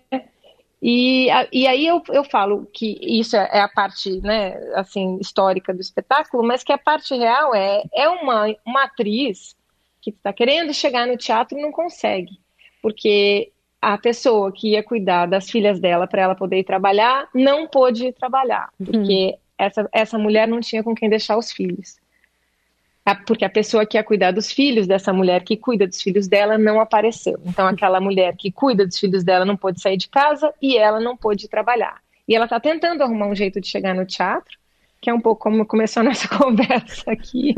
E, 0.81 1.27
e 1.53 1.67
aí 1.67 1.87
eu, 1.87 2.01
eu 2.11 2.23
falo 2.23 2.69
que 2.73 2.99
isso 3.03 3.37
é, 3.37 3.49
é 3.53 3.61
a 3.61 3.69
parte, 3.69 4.21
né, 4.21 4.55
assim, 4.75 5.19
histórica 5.21 5.75
do 5.75 5.81
espetáculo, 5.81 6.47
mas 6.47 6.63
que 6.63 6.73
a 6.73 6.79
parte 6.79 7.15
real 7.17 7.53
é, 7.55 7.83
é 7.93 8.09
uma, 8.09 8.55
uma 8.65 8.85
atriz 8.85 9.57
que 10.01 10.11
está 10.11 10.33
querendo 10.33 10.73
chegar 10.73 11.07
no 11.07 11.17
teatro 11.17 11.59
e 11.59 11.63
não 11.63 11.73
consegue, 11.73 12.39
porque 12.81 13.51
a 13.83 13.99
pessoa 13.99 14.53
que 14.53 14.73
ia 14.73 14.83
cuidar 14.83 15.27
das 15.27 15.51
filhas 15.51 15.81
dela 15.81 16.07
para 16.07 16.23
ela 16.23 16.35
poder 16.35 16.59
ir 16.59 16.65
trabalhar 16.65 17.29
não 17.35 17.67
pôde 17.67 18.07
ir 18.07 18.13
trabalhar, 18.13 18.69
uhum. 18.79 18.87
porque 18.87 19.27
uhum. 19.33 19.39
essa, 19.59 19.89
essa 19.93 20.19
mulher 20.19 20.47
não 20.47 20.61
tinha 20.61 20.85
com 20.85 20.95
quem 20.95 21.09
deixar 21.09 21.37
os 21.37 21.51
filhos 21.51 21.97
porque 23.15 23.45
a 23.45 23.49
pessoa 23.49 23.87
que 23.87 23.97
ia 23.97 24.03
cuidar 24.03 24.33
dos 24.33 24.51
filhos 24.51 24.87
dessa 24.87 25.13
mulher 25.13 25.45
que 25.45 25.57
cuida 25.57 25.87
dos 25.87 26.03
filhos 26.03 26.27
dela 26.27 26.59
não 26.59 26.81
apareceu. 26.81 27.39
Então, 27.45 27.67
aquela 27.67 28.01
mulher 28.01 28.35
que 28.37 28.51
cuida 28.51 28.85
dos 28.85 28.99
filhos 28.99 29.23
dela 29.23 29.45
não 29.45 29.57
pôde 29.57 29.81
sair 29.81 29.97
de 29.97 30.09
casa 30.09 30.53
e 30.61 30.77
ela 30.77 30.99
não 30.99 31.17
pôde 31.17 31.49
trabalhar. 31.49 32.01
E 32.27 32.35
ela 32.35 32.47
está 32.47 32.59
tentando 32.59 33.03
arrumar 33.03 33.29
um 33.29 33.35
jeito 33.35 33.61
de 33.61 33.69
chegar 33.69 33.95
no 33.95 34.05
teatro, 34.05 34.59
que 35.01 35.11
é 35.11 35.15
um 35.15 35.21
pouco 35.21 35.43
como 35.43 35.65
começou 35.65 36.03
nossa 36.03 36.27
conversa 36.37 37.13
aqui, 37.13 37.55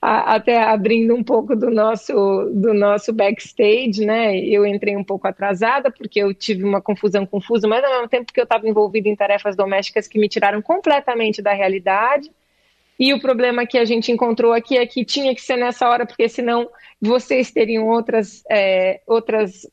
a, 0.00 0.36
até 0.36 0.62
abrindo 0.62 1.14
um 1.16 1.24
pouco 1.24 1.56
do 1.56 1.68
nosso, 1.68 2.14
do 2.54 2.72
nosso 2.72 3.12
backstage, 3.12 4.04
né? 4.04 4.38
Eu 4.38 4.64
entrei 4.64 4.96
um 4.96 5.02
pouco 5.02 5.26
atrasada, 5.26 5.90
porque 5.90 6.20
eu 6.22 6.32
tive 6.32 6.62
uma 6.62 6.80
confusão 6.80 7.26
confusa, 7.26 7.66
mas 7.66 7.82
ao 7.82 7.90
mesmo 7.90 8.08
tempo 8.08 8.32
que 8.32 8.38
eu 8.38 8.44
estava 8.44 8.68
envolvida 8.68 9.08
em 9.08 9.16
tarefas 9.16 9.56
domésticas 9.56 10.06
que 10.06 10.18
me 10.18 10.28
tiraram 10.28 10.62
completamente 10.62 11.42
da 11.42 11.52
realidade. 11.52 12.30
E 12.98 13.12
o 13.12 13.20
problema 13.20 13.66
que 13.66 13.76
a 13.76 13.84
gente 13.84 14.10
encontrou 14.10 14.52
aqui 14.52 14.76
é 14.76 14.86
que 14.86 15.04
tinha 15.04 15.34
que 15.34 15.42
ser 15.42 15.56
nessa 15.56 15.88
hora, 15.88 16.06
porque 16.06 16.28
senão 16.28 16.68
vocês 17.00 17.50
teriam 17.50 17.86
outras, 17.88 18.42
é, 18.50 19.00
outras 19.06 19.68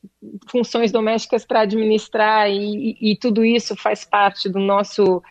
funções 0.50 0.92
domésticas 0.92 1.44
para 1.44 1.60
administrar 1.60 2.50
e, 2.50 2.96
e, 3.00 3.16
tudo 3.16 3.44
isso 3.44 3.74
faz 3.76 4.04
parte 4.04 4.48
do 4.48 4.58
nosso 4.58 5.22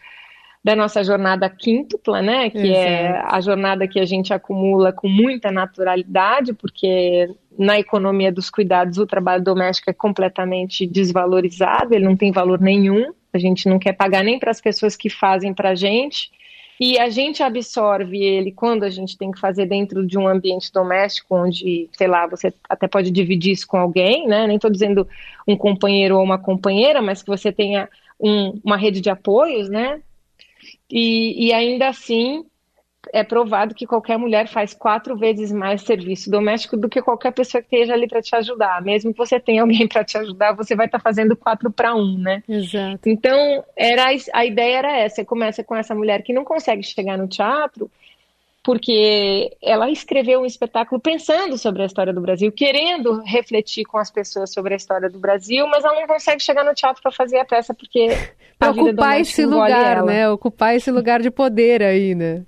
da 0.63 0.77
nossa 0.77 1.03
jornada 1.03 1.49
quíntupla, 1.49 2.21
né? 2.21 2.49
Que 2.49 2.69
Exato. 2.69 2.77
é 2.77 3.23
a 3.25 3.41
jornada 3.41 3.85
que 3.85 3.99
a 3.99 4.05
gente 4.05 4.33
acumula 4.33 4.93
com 4.93 5.09
muita 5.09 5.51
naturalidade, 5.51 6.53
porque 6.53 7.27
na 7.59 7.77
economia 7.77 8.31
dos 8.31 8.49
cuidados 8.49 8.97
o 8.97 9.05
trabalho 9.05 9.43
doméstico 9.43 9.89
é 9.89 9.93
completamente 9.93 10.87
desvalorizado, 10.87 11.93
ele 11.93 12.05
não 12.05 12.15
tem 12.15 12.31
valor 12.31 12.61
nenhum. 12.61 13.11
A 13.33 13.37
gente 13.37 13.67
não 13.67 13.77
quer 13.77 13.91
pagar 13.91 14.23
nem 14.23 14.39
para 14.39 14.51
as 14.51 14.61
pessoas 14.61 14.95
que 14.95 15.09
fazem 15.09 15.53
para 15.53 15.71
a 15.71 15.75
gente 15.75 16.31
e 16.79 16.97
a 16.97 17.09
gente 17.09 17.43
absorve 17.43 18.23
ele 18.23 18.51
quando 18.51 18.83
a 18.83 18.89
gente 18.89 19.17
tem 19.17 19.31
que 19.31 19.39
fazer 19.39 19.65
dentro 19.65 20.05
de 20.05 20.17
um 20.17 20.27
ambiente 20.27 20.71
doméstico, 20.71 21.35
onde, 21.35 21.89
sei 21.93 22.07
lá, 22.07 22.27
você 22.27 22.53
até 22.67 22.87
pode 22.87 23.11
dividir 23.11 23.51
isso 23.51 23.67
com 23.67 23.77
alguém, 23.77 24.27
né? 24.27 24.47
Nem 24.47 24.55
estou 24.55 24.71
dizendo 24.71 25.07
um 25.47 25.55
companheiro 25.55 26.17
ou 26.17 26.23
uma 26.23 26.37
companheira, 26.37 27.01
mas 27.01 27.21
que 27.21 27.29
você 27.29 27.51
tenha 27.51 27.87
um, 28.19 28.59
uma 28.63 28.77
rede 28.77 29.01
de 29.01 29.09
apoios, 29.09 29.69
né? 29.69 30.01
E, 30.89 31.47
e 31.47 31.53
ainda 31.53 31.87
assim, 31.87 32.45
é 33.11 33.23
provado 33.23 33.75
que 33.75 33.85
qualquer 33.85 34.17
mulher 34.17 34.47
faz 34.47 34.73
quatro 34.73 35.17
vezes 35.17 35.51
mais 35.51 35.81
serviço 35.81 36.29
doméstico 36.29 36.77
do 36.77 36.87
que 36.87 37.01
qualquer 37.01 37.31
pessoa 37.31 37.61
que 37.61 37.75
esteja 37.75 37.93
ali 37.93 38.07
para 38.07 38.21
te 38.21 38.35
ajudar. 38.35 38.81
Mesmo 38.81 39.11
que 39.11 39.17
você 39.17 39.39
tenha 39.39 39.61
alguém 39.61 39.87
para 39.89 40.03
te 40.03 40.17
ajudar, 40.17 40.53
você 40.53 40.75
vai 40.75 40.85
estar 40.85 40.99
tá 40.99 41.03
fazendo 41.03 41.35
quatro 41.35 41.71
para 41.71 41.95
um, 41.95 42.17
né? 42.17 42.43
Exato. 42.47 43.09
Então, 43.09 43.63
era, 43.75 44.05
a 44.33 44.45
ideia 44.45 44.77
era 44.77 44.97
essa. 44.97 45.15
Você 45.15 45.25
começa 45.25 45.63
com 45.63 45.75
essa 45.75 45.93
mulher 45.93 46.23
que 46.23 46.33
não 46.33 46.43
consegue 46.43 46.83
chegar 46.83 47.17
no 47.17 47.27
teatro 47.27 47.89
porque 48.63 49.51
ela 49.61 49.91
escreveu 49.91 50.39
um 50.39 50.45
espetáculo 50.45 50.99
pensando 50.99 51.57
sobre 51.57 51.83
a 51.83 51.85
história 51.85 52.13
do 52.13 52.21
Brasil, 52.21 52.49
querendo 52.49 53.21
refletir 53.23 53.83
com 53.83 53.97
as 53.97 54.09
pessoas 54.09 54.53
sobre 54.53 54.73
a 54.73 54.77
história 54.77 55.09
do 55.09 55.19
Brasil, 55.19 55.67
mas 55.67 55.83
ela 55.83 55.99
não 55.99 56.07
consegue 56.07 56.41
chegar 56.41 56.63
no 56.63 56.73
teatro 56.73 57.01
para 57.01 57.11
fazer 57.11 57.39
a 57.39 57.45
peça 57.45 57.73
porque 57.73 58.07
a 58.57 58.69
ocupar 58.71 59.19
esse 59.19 59.45
lugar, 59.45 60.03
né? 60.05 60.29
Ocupar 60.29 60.75
esse 60.75 60.89
lugar 60.89 61.21
de 61.21 61.29
poder 61.29 61.83
aí, 61.83 62.15
né? 62.15 62.43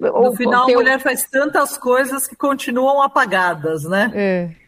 No 0.00 0.34
final, 0.36 0.64
a 0.64 0.72
mulher 0.72 1.00
faz 1.00 1.28
tantas 1.28 1.76
coisas 1.78 2.26
que 2.26 2.36
continuam 2.36 3.02
apagadas, 3.02 3.84
né? 3.84 4.10
É. 4.14 4.64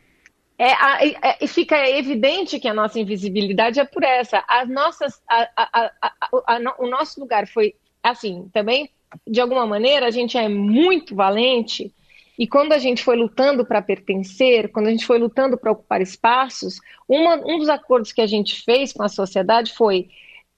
É, 0.58 0.70
é, 1.08 1.36
e 1.42 1.46
fica 1.46 1.76
evidente 1.90 2.58
que 2.58 2.66
a 2.66 2.72
nossa 2.72 2.98
invisibilidade 2.98 3.78
é 3.78 3.84
por 3.84 4.02
essa. 4.02 4.42
As 4.48 4.66
nossas, 4.68 5.20
a, 5.28 5.48
a, 5.54 5.92
a, 6.30 6.74
o 6.78 6.86
nosso 6.86 7.20
lugar 7.20 7.46
foi 7.46 7.74
assim, 8.02 8.48
também, 8.52 8.88
de 9.26 9.40
alguma 9.40 9.66
maneira, 9.66 10.06
a 10.06 10.10
gente 10.10 10.38
é 10.38 10.48
muito 10.48 11.14
valente. 11.14 11.92
E 12.38 12.46
quando 12.46 12.72
a 12.72 12.78
gente 12.78 13.02
foi 13.02 13.16
lutando 13.16 13.64
para 13.64 13.82
pertencer, 13.82 14.70
quando 14.70 14.86
a 14.86 14.90
gente 14.90 15.06
foi 15.06 15.18
lutando 15.18 15.56
para 15.56 15.72
ocupar 15.72 16.00
espaços, 16.00 16.78
uma, 17.08 17.36
um 17.36 17.58
dos 17.58 17.68
acordos 17.68 18.12
que 18.12 18.20
a 18.20 18.26
gente 18.26 18.62
fez 18.62 18.92
com 18.92 19.02
a 19.02 19.08
sociedade 19.08 19.74
foi 19.74 20.08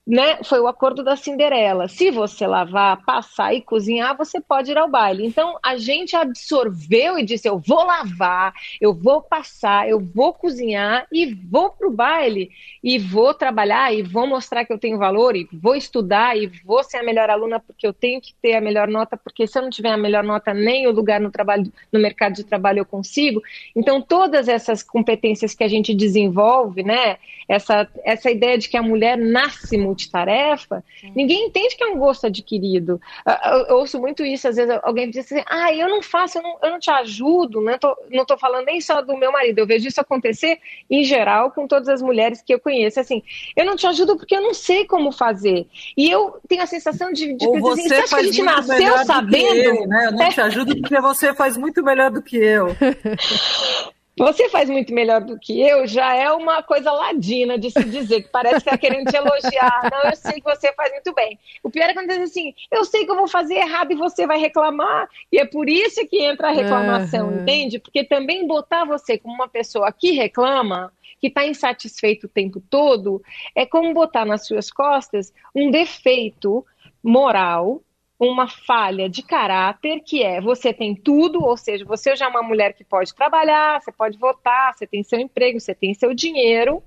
né, 0.09 0.43
foi 0.43 0.59
o 0.59 0.67
acordo 0.67 1.05
da 1.05 1.17
Cinderela. 1.17 1.87
Se 1.87 2.11
você 2.11 2.47
lavar, 2.47 3.05
passar 3.05 3.53
e 3.53 3.61
cozinhar, 3.61 4.17
você 4.17 4.41
pode 4.41 4.71
ir 4.71 4.79
ao 4.79 4.89
baile. 4.89 5.27
Então 5.27 5.59
a 5.63 5.77
gente 5.77 6.17
absorveu 6.17 7.19
e 7.19 7.23
disse: 7.23 7.47
eu 7.47 7.59
vou 7.59 7.85
lavar, 7.85 8.55
eu 8.81 8.95
vou 8.95 9.21
passar, 9.21 9.87
eu 9.87 10.01
vou 10.01 10.33
cozinhar 10.33 11.07
e 11.13 11.27
vou 11.35 11.71
para 11.71 11.87
o 11.87 11.93
baile 11.93 12.51
e 12.83 12.99
vou 12.99 13.35
trabalhar 13.35 13.93
e 13.93 14.03
vou 14.03 14.27
mostrar 14.27 14.65
que 14.65 14.73
eu 14.73 14.79
tenho 14.79 14.97
valor 14.97 15.37
e 15.37 15.47
vou 15.53 15.77
estudar 15.77 16.39
e 16.39 16.47
vou 16.65 16.83
ser 16.83 16.97
a 16.97 17.03
melhor 17.03 17.29
aluna 17.29 17.61
porque 17.61 17.87
eu 17.87 17.93
tenho 17.93 18.19
que 18.19 18.33
ter 18.41 18.55
a 18.55 18.63
melhor 18.63 18.89
nota, 18.89 19.15
porque 19.15 19.47
se 19.47 19.59
eu 19.59 19.63
não 19.63 19.69
tiver 19.69 19.91
a 19.91 19.97
melhor 19.99 20.25
nota, 20.25 20.55
nem 20.55 20.87
o 20.87 20.91
lugar 20.91 21.21
no 21.21 21.31
trabalho, 21.31 21.71
no 21.93 22.01
mercado 22.01 22.33
de 22.33 22.45
trabalho 22.45 22.79
eu 22.79 22.87
consigo. 22.87 23.43
Então 23.77 24.01
todas 24.01 24.49
essas 24.49 24.83
competências 24.83 25.55
que 25.55 25.65
a 25.65 25.69
gente 25.69 25.95
desenvolve, 25.95 26.83
né, 26.83 27.19
essa 27.47 27.87
essa 28.05 28.31
ideia 28.31 28.57
de 28.57 28.71
que 28.71 28.77
a 28.77 28.83
mulher 28.83 29.19
nasce 29.19 29.77
multitarefa, 29.99 30.85
Sim. 31.01 31.13
ninguém 31.15 31.47
entende 31.47 31.77
que 31.77 31.83
é 31.83 31.89
um 31.89 31.99
gosto 31.99 32.27
adquirido. 32.27 33.01
Eu, 33.27 33.59
eu, 33.69 33.77
ouço 33.77 33.99
muito 34.01 34.25
isso, 34.25 34.47
às 34.47 34.57
vezes 34.57 34.79
alguém 34.83 35.11
diz 35.11 35.25
assim, 35.25 35.43
ah, 35.47 35.73
eu 35.75 35.89
não 35.89 36.01
faço, 36.01 36.39
eu 36.39 36.43
não, 36.43 36.59
eu 36.63 36.71
não 36.71 36.79
te 36.79 36.91
ajudo, 36.91 37.61
né? 37.61 37.77
tô, 37.79 37.97
não 38.11 38.23
estou 38.23 38.39
falando 38.39 38.67
nem 38.67 38.81
só 38.81 39.03
do 39.03 39.17
meu 39.17 39.33
marido, 39.33 39.59
eu 39.59 39.67
vejo 39.67 39.89
isso 39.89 40.01
acontecer 40.01 40.59
em 40.89 41.03
geral 41.03 41.51
com 41.51 41.67
todas 41.67 41.89
as 41.89 42.01
mulheres 42.01 42.41
que 42.41 42.55
eu 42.55 42.61
conheço, 42.61 43.01
assim, 43.01 43.23
eu 43.57 43.67
não 43.67 43.77
te 43.77 43.87
ajudo 43.87 44.17
porque 44.17 44.37
eu 44.37 44.43
não 44.43 44.55
sei 44.55 44.85
como 44.87 45.11
fazer. 45.11 45.67
E 45.97 46.09
eu 46.09 46.39
tenho 46.47 46.63
a 46.63 46.67
sensação 46.67 47.13
de, 47.13 47.35
de 47.35 47.47
Ou 47.47 47.61
você, 47.61 47.95
assim, 47.95 48.07
você 48.07 48.15
a 48.15 48.23
gente 48.23 48.43
nasceu 48.43 49.05
sabendo? 49.05 49.55
Eu, 49.55 49.87
né? 49.89 50.07
eu 50.07 50.13
não 50.13 50.29
te 50.29 50.41
ajudo 50.41 50.77
porque 50.81 51.01
você 51.01 51.35
faz 51.35 51.57
muito 51.57 51.83
melhor 51.83 52.11
do 52.11 52.23
que 52.23 52.37
eu. 52.37 52.69
Você 54.19 54.49
faz 54.49 54.69
muito 54.69 54.93
melhor 54.93 55.21
do 55.21 55.39
que 55.39 55.61
eu, 55.61 55.87
já 55.87 56.15
é 56.15 56.31
uma 56.33 56.63
coisa 56.63 56.91
ladina 56.91 57.59
de 57.59 57.71
se 57.71 57.85
dizer, 57.85 58.23
que 58.23 58.29
parece 58.29 58.57
que 58.57 58.69
está 58.69 58.77
querendo 58.77 59.11
te 59.11 59.17
elogiar. 59.17 59.83
Não, 59.91 60.11
eu 60.11 60.17
sei 60.17 60.35
que 60.35 60.45
você 60.45 60.73
faz 60.73 60.93
muito 60.93 61.15
bem. 61.15 61.39
O 61.63 61.71
pior 61.71 61.89
é 61.89 61.95
quando 61.95 62.09
diz 62.09 62.19
assim, 62.19 62.55
eu 62.71 62.85
sei 62.85 63.05
que 63.05 63.11
eu 63.11 63.17
vou 63.17 63.29
fazer 63.29 63.55
errado 63.55 63.93
e 63.93 63.97
você 63.97 64.27
vai 64.27 64.39
reclamar. 64.39 65.09
E 65.33 65.39
é 65.39 65.47
por 65.47 65.69
isso 65.69 66.07
que 66.07 66.23
entra 66.23 66.49
a 66.49 66.53
reclamação, 66.53 67.29
uhum. 67.29 67.43
entende? 67.43 67.79
Porque 67.79 68.05
também 68.05 68.47
botar 68.47 68.85
você 68.85 69.17
como 69.17 69.35
uma 69.35 69.49
pessoa 69.49 69.93
que 69.93 70.11
reclama, 70.13 70.93
que 71.21 71.29
está 71.29 71.47
insatisfeito 71.47 72.27
o 72.27 72.31
tempo 72.31 72.61
todo, 72.69 73.23
é 73.55 73.65
como 73.65 73.95
botar 73.95 74.25
nas 74.25 74.47
suas 74.47 74.71
costas 74.71 75.33
um 75.55 75.71
defeito 75.71 76.65
moral 77.03 77.83
uma 78.19 78.49
falha 78.49 79.09
de 79.09 79.23
caráter 79.23 80.01
que 80.01 80.23
é 80.23 80.41
você 80.41 80.73
tem 80.73 80.95
tudo, 80.95 81.45
ou 81.45 81.57
seja, 81.57 81.85
você 81.85 82.17
já 82.17 82.27
é 82.27 82.29
uma 82.29 82.43
mulher 82.43 82.73
que 82.73 82.83
pode 82.83 83.15
trabalhar, 83.15 83.81
você 83.81 83.93
pode 83.93 84.19
votar, 84.19 84.75
você 84.75 84.87
tem 84.87 85.03
seu 85.05 85.21
emprego, 85.21 85.61
você 85.61 85.75
tem 85.75 85.95
seu 85.95 86.13
dinheiro, 86.13 86.83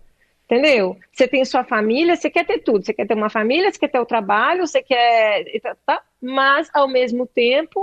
entendeu? 0.45 0.97
Você 1.13 1.27
tem 1.27 1.45
sua 1.45 1.63
família, 1.63 2.15
você 2.17 2.29
quer 2.29 2.45
ter 2.45 2.59
tudo, 2.59 2.85
você 2.85 2.93
quer 2.93 3.07
ter 3.07 3.13
uma 3.13 3.29
família, 3.29 3.71
você 3.71 3.79
quer 3.79 3.87
ter 3.87 3.99
o 3.99 4.05
trabalho, 4.05 4.67
você 4.67 4.81
quer, 4.81 5.45
tá? 5.85 6.03
mas 6.21 6.69
ao 6.73 6.87
mesmo 6.87 7.25
tempo 7.25 7.81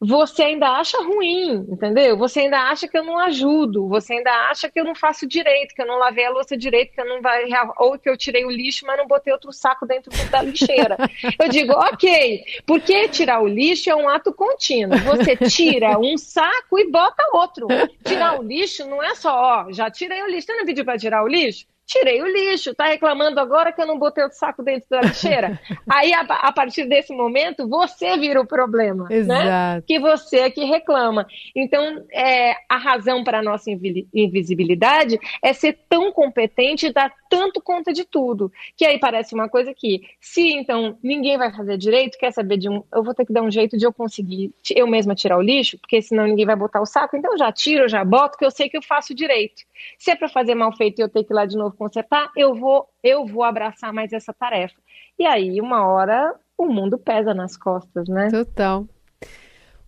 você 0.00 0.42
ainda 0.42 0.68
acha 0.68 0.98
ruim, 0.98 1.64
entendeu? 1.68 2.16
Você 2.18 2.40
ainda 2.40 2.58
acha 2.68 2.86
que 2.86 2.96
eu 2.96 3.04
não 3.04 3.18
ajudo, 3.18 3.88
você 3.88 4.14
ainda 4.14 4.30
acha 4.50 4.70
que 4.70 4.78
eu 4.78 4.84
não 4.84 4.94
faço 4.94 5.26
direito, 5.26 5.74
que 5.74 5.80
eu 5.80 5.86
não 5.86 5.98
lavei 5.98 6.26
a 6.26 6.30
louça 6.30 6.56
direito, 6.56 6.92
que 6.92 7.00
eu 7.00 7.08
não 7.08 7.22
vai 7.22 7.44
ou 7.78 7.98
que 7.98 8.08
eu 8.08 8.16
tirei 8.16 8.44
o 8.44 8.50
lixo, 8.50 8.84
mas 8.86 8.98
não 8.98 9.06
botei 9.06 9.32
outro 9.32 9.52
saco 9.52 9.86
dentro 9.86 10.10
da 10.30 10.42
lixeira. 10.42 10.96
eu 11.40 11.48
digo, 11.48 11.72
ok, 11.72 12.44
porque 12.66 13.08
tirar 13.08 13.42
o 13.42 13.48
lixo 13.48 13.88
é 13.88 13.96
um 13.96 14.08
ato 14.08 14.32
contínuo. 14.32 14.98
Você 14.98 15.36
tira 15.36 15.98
um 15.98 16.18
saco 16.18 16.78
e 16.78 16.90
bota 16.90 17.22
outro. 17.32 17.66
Tirar 18.04 18.38
o 18.38 18.42
lixo 18.42 18.86
não 18.86 19.02
é 19.02 19.14
só, 19.14 19.34
ó, 19.34 19.72
já 19.72 19.90
tirei 19.90 20.22
o 20.22 20.26
lixo. 20.26 20.46
Você 20.46 20.56
não 20.56 20.66
pediu 20.66 20.84
para 20.84 20.98
tirar 20.98 21.24
o 21.24 21.28
lixo? 21.28 21.66
Tirei 21.86 22.20
o 22.20 22.26
lixo, 22.26 22.74
tá 22.74 22.86
reclamando 22.86 23.38
agora 23.38 23.72
que 23.72 23.80
eu 23.80 23.86
não 23.86 23.98
botei 23.98 24.24
o 24.24 24.30
saco 24.30 24.62
dentro 24.62 24.88
da 24.90 25.00
lixeira. 25.00 25.58
Aí, 25.88 26.12
a, 26.12 26.20
a, 26.20 26.52
partir 26.52 26.84
desse 26.86 27.14
momento, 27.14 27.68
você 27.68 28.16
vira 28.18 28.40
o 28.40 28.46
problema, 28.46 29.08
né? 29.08 29.16
Exato. 29.16 29.44
né? 29.44 29.82
Que 29.86 29.98
você 29.98 30.38
é 30.40 30.50
que 30.50 30.64
reclama. 30.64 31.26
Então, 31.54 32.04
é, 32.12 32.54
a 32.68 32.76
razão 32.76 33.22
para 33.22 33.38
a 33.38 33.42
nossa 33.42 33.70
invisibilidade 33.70 35.18
é 35.42 35.52
ser 35.52 35.78
tão 35.88 36.12
competente 36.12 36.86
e 36.86 36.92
dar 36.92 37.12
tanto 37.28 37.60
conta 37.60 37.92
de 37.92 38.04
tudo, 38.04 38.52
que 38.76 38.84
aí 38.84 38.98
parece 38.98 39.34
uma 39.34 39.48
coisa 39.48 39.72
que, 39.74 40.02
se 40.20 40.52
então 40.52 40.96
ninguém 41.02 41.36
vai 41.36 41.52
fazer 41.52 41.76
direito, 41.76 42.18
quer 42.18 42.32
saber 42.32 42.56
de 42.56 42.68
um, 42.68 42.82
eu 42.92 43.02
vou 43.02 43.14
ter 43.14 43.26
que 43.26 43.32
dar 43.32 43.42
um 43.42 43.50
jeito 43.50 43.76
de 43.76 43.84
eu 43.84 43.92
conseguir 43.92 44.52
eu 44.74 44.86
mesma 44.86 45.14
tirar 45.14 45.38
o 45.38 45.42
lixo, 45.42 45.78
porque 45.78 46.00
senão 46.00 46.26
ninguém 46.26 46.46
vai 46.46 46.56
botar 46.56 46.80
o 46.80 46.86
saco, 46.86 47.16
então 47.16 47.32
eu 47.32 47.38
já 47.38 47.52
tiro, 47.52 47.84
eu 47.84 47.88
já 47.88 48.04
boto, 48.04 48.38
que 48.38 48.44
eu 48.44 48.50
sei 48.50 48.68
que 48.68 48.76
eu 48.76 48.82
faço 48.82 49.14
direito. 49.14 49.62
Se 49.98 50.10
é 50.10 50.16
para 50.16 50.28
fazer 50.28 50.54
mal 50.54 50.74
feito 50.74 50.98
e 50.98 51.02
eu 51.02 51.08
ter 51.08 51.24
que 51.24 51.32
ir 51.32 51.36
lá 51.36 51.44
de 51.46 51.56
novo 51.56 51.75
consertar, 51.76 52.30
eu 52.36 52.54
vou, 52.54 52.88
eu 53.02 53.26
vou 53.26 53.44
abraçar 53.44 53.92
mais 53.92 54.12
essa 54.12 54.32
tarefa. 54.32 54.74
E 55.18 55.24
aí, 55.24 55.60
uma 55.60 55.86
hora, 55.86 56.34
o 56.58 56.66
mundo 56.66 56.98
pesa 56.98 57.32
nas 57.32 57.56
costas, 57.56 58.08
né? 58.08 58.28
Total. 58.30 58.86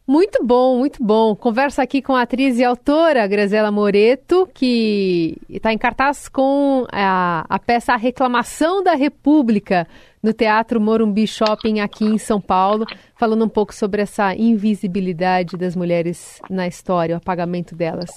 Muito 0.09 0.43
bom, 0.43 0.79
muito 0.79 1.05
bom. 1.05 1.37
Conversa 1.37 1.83
aqui 1.83 2.01
com 2.01 2.17
a 2.17 2.23
atriz 2.23 2.59
e 2.59 2.65
autora 2.65 3.27
Grazela 3.27 3.71
Moreto, 3.71 4.49
que 4.55 5.37
está 5.51 5.71
em 5.71 5.77
cartaz 5.77 6.29
com 6.29 6.87
a, 6.91 7.45
a 7.47 7.59
peça 7.59 7.93
A 7.93 7.97
Reclamação 7.97 8.83
da 8.83 8.95
República, 8.95 9.87
no 10.23 10.33
Teatro 10.33 10.81
Morumbi 10.81 11.27
Shopping 11.27 11.81
aqui 11.81 12.05
em 12.05 12.19
São 12.19 12.41
Paulo, 12.41 12.87
falando 13.17 13.45
um 13.45 13.49
pouco 13.49 13.75
sobre 13.75 14.03
essa 14.03 14.35
invisibilidade 14.35 15.57
das 15.57 15.77
mulheres 15.77 16.41
na 16.51 16.67
história, 16.67 17.15
o 17.15 17.19
apagamento 17.19 17.75
delas. 17.75 18.11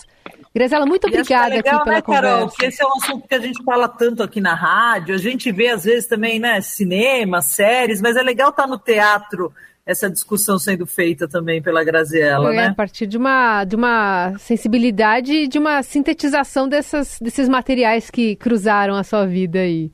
Grazela, 0.53 0.85
muito 0.85 1.07
é 1.07 1.09
obrigada 1.09 1.55
legal, 1.55 1.75
aqui 1.75 1.83
pela 1.83 1.95
né, 1.95 2.01
conversa. 2.01 2.27
Carol, 2.27 2.47
porque 2.49 2.65
esse 2.65 2.83
é 2.83 2.85
um 2.85 2.97
assunto 2.97 3.27
que 3.27 3.35
a 3.35 3.39
gente 3.39 3.63
fala 3.63 3.87
tanto 3.87 4.21
aqui 4.21 4.41
na 4.41 4.53
rádio, 4.53 5.15
a 5.15 5.17
gente 5.17 5.51
vê 5.51 5.69
às 5.69 5.85
vezes 5.85 6.07
também, 6.07 6.39
né, 6.39 6.59
cinema, 6.59 7.41
séries, 7.41 8.01
mas 8.01 8.17
é 8.17 8.21
legal 8.21 8.49
estar 8.49 8.67
no 8.67 8.77
teatro 8.77 9.53
essa 9.85 10.09
discussão 10.09 10.59
sendo 10.59 10.85
feita 10.85 11.27
também 11.27 11.61
pela 11.61 11.83
Graziella, 11.83 12.53
é, 12.53 12.55
né? 12.55 12.67
A 12.67 12.73
partir 12.73 13.07
de 13.07 13.17
uma, 13.17 13.63
de 13.63 13.75
uma 13.75 14.33
sensibilidade 14.37 15.33
e 15.33 15.47
de 15.47 15.57
uma 15.57 15.81
sintetização 15.81 16.67
dessas, 16.67 17.17
desses 17.19 17.49
materiais 17.49 18.11
que 18.11 18.35
cruzaram 18.35 18.95
a 18.95 19.03
sua 19.03 19.25
vida 19.25 19.59
aí. 19.59 19.91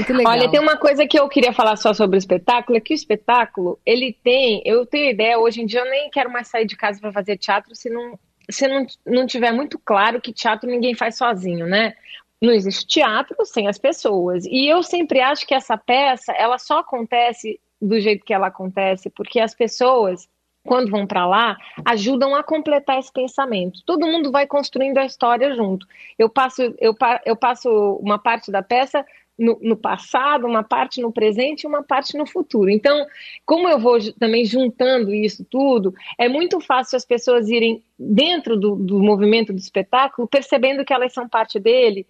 Muito 0.00 0.12
legal. 0.14 0.32
Olha, 0.32 0.50
tem 0.50 0.60
uma 0.60 0.76
coisa 0.76 1.06
que 1.06 1.18
eu 1.18 1.28
queria 1.28 1.52
falar 1.52 1.76
só 1.76 1.92
sobre 1.92 2.16
o 2.16 2.18
espetáculo, 2.18 2.78
é 2.78 2.80
que 2.80 2.94
o 2.94 2.94
espetáculo, 2.94 3.78
ele 3.84 4.16
tem, 4.24 4.62
eu 4.64 4.86
tenho 4.86 5.10
ideia, 5.10 5.38
hoje 5.38 5.60
em 5.60 5.66
dia 5.66 5.80
eu 5.80 5.90
nem 5.90 6.08
quero 6.10 6.30
mais 6.30 6.48
sair 6.48 6.66
de 6.66 6.76
casa 6.76 7.00
para 7.00 7.12
fazer 7.12 7.36
teatro 7.36 7.74
se 7.74 7.90
não 7.90 8.18
se 8.50 8.66
não, 8.66 8.84
não 9.06 9.26
tiver 9.26 9.52
muito 9.52 9.78
claro 9.78 10.20
que 10.20 10.32
teatro 10.32 10.68
ninguém 10.68 10.92
faz 10.92 11.16
sozinho, 11.16 11.66
né? 11.66 11.94
Não 12.42 12.52
existe 12.52 12.84
teatro 12.86 13.36
sem 13.44 13.68
as 13.68 13.78
pessoas. 13.78 14.44
E 14.46 14.66
eu 14.66 14.82
sempre 14.82 15.20
acho 15.20 15.46
que 15.46 15.54
essa 15.54 15.76
peça, 15.76 16.32
ela 16.32 16.58
só 16.58 16.78
acontece 16.78 17.60
do 17.80 18.00
jeito 18.00 18.24
que 18.24 18.34
ela 18.34 18.48
acontece, 18.48 19.08
porque 19.10 19.38
as 19.38 19.54
pessoas, 19.54 20.28
quando 20.64 20.90
vão 20.90 21.06
para 21.06 21.26
lá, 21.26 21.56
ajudam 21.84 22.34
a 22.34 22.42
completar 22.42 22.98
esse 22.98 23.12
pensamento. 23.12 23.82
Todo 23.86 24.06
mundo 24.06 24.32
vai 24.32 24.46
construindo 24.46 24.98
a 24.98 25.04
história 25.04 25.54
junto. 25.54 25.86
Eu 26.18 26.28
passo, 26.28 26.62
eu, 26.78 26.94
eu 27.24 27.36
passo 27.36 27.70
uma 28.02 28.18
parte 28.18 28.50
da 28.50 28.62
peça 28.62 29.04
no, 29.40 29.58
no, 29.62 29.76
passado, 29.76 30.46
uma 30.46 30.62
parte 30.62 31.00
no 31.00 31.10
presente 31.10 31.62
e 31.62 31.66
uma 31.66 31.82
parte 31.82 32.16
no 32.16 32.26
futuro. 32.26 32.68
Então, 32.68 33.06
como 33.46 33.68
eu 33.68 33.78
vou 33.78 33.98
também 34.14 34.44
juntando 34.44 35.14
isso 35.14 35.44
tudo, 35.48 35.94
é 36.18 36.28
muito 36.28 36.60
fácil 36.60 36.96
as 36.96 37.04
pessoas 37.06 37.48
irem 37.48 37.82
dentro 37.98 38.56
do, 38.56 38.76
do 38.76 39.00
movimento 39.00 39.52
do 39.52 39.58
espetáculo, 39.58 40.28
percebendo 40.28 40.84
que 40.84 40.92
elas 40.92 41.14
são 41.14 41.26
parte 41.26 41.58
dele. 41.58 42.06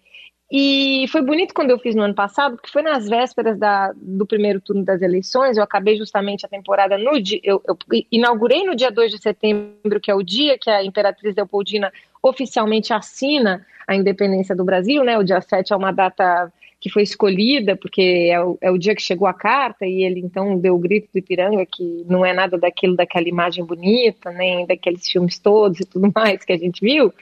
E 0.51 1.05
foi 1.07 1.21
bonito 1.21 1.53
quando 1.53 1.69
eu 1.69 1.79
fiz 1.79 1.95
no 1.95 2.03
ano 2.03 2.13
passado, 2.13 2.57
porque 2.57 2.69
foi 2.69 2.81
nas 2.81 3.07
vésperas 3.07 3.57
da, 3.57 3.93
do 3.95 4.25
primeiro 4.25 4.59
turno 4.59 4.83
das 4.83 5.01
eleições, 5.01 5.55
eu 5.55 5.63
acabei 5.63 5.95
justamente 5.95 6.45
a 6.45 6.49
temporada 6.49 6.97
no 6.97 7.21
dia, 7.21 7.39
eu, 7.41 7.63
eu 7.65 7.77
inaugurei 8.11 8.65
no 8.65 8.75
dia 8.75 8.91
2 8.91 9.11
de 9.11 9.21
setembro, 9.21 10.01
que 10.01 10.11
é 10.11 10.13
o 10.13 10.21
dia 10.21 10.57
que 10.59 10.69
a 10.69 10.83
Imperatriz 10.83 11.33
Leopoldina 11.33 11.89
oficialmente 12.21 12.91
assina 12.91 13.65
a 13.87 13.95
independência 13.95 14.53
do 14.53 14.65
Brasil, 14.65 15.05
né? 15.05 15.17
O 15.17 15.23
dia 15.23 15.39
7 15.39 15.71
é 15.71 15.75
uma 15.75 15.93
data 15.93 16.51
que 16.81 16.89
foi 16.89 17.03
escolhida, 17.03 17.75
porque 17.75 18.29
é 18.31 18.43
o, 18.43 18.57
é 18.59 18.71
o, 18.71 18.77
dia 18.77 18.95
que 18.95 19.03
chegou 19.03 19.27
a 19.27 19.33
carta, 19.33 19.85
e 19.85 20.03
ele 20.03 20.19
então 20.19 20.57
deu 20.57 20.73
o 20.73 20.79
grito 20.79 21.09
do 21.13 21.19
Ipiranga, 21.19 21.63
que 21.63 22.03
não 22.09 22.25
é 22.25 22.33
nada 22.33 22.57
daquilo, 22.57 22.95
daquela 22.95 23.29
imagem 23.29 23.63
bonita, 23.63 24.31
nem 24.31 24.65
daqueles 24.65 25.07
filmes 25.07 25.37
todos 25.37 25.79
e 25.79 25.85
tudo 25.85 26.11
mais 26.15 26.43
que 26.43 26.51
a 26.51 26.57
gente 26.57 26.81
viu. 26.81 27.13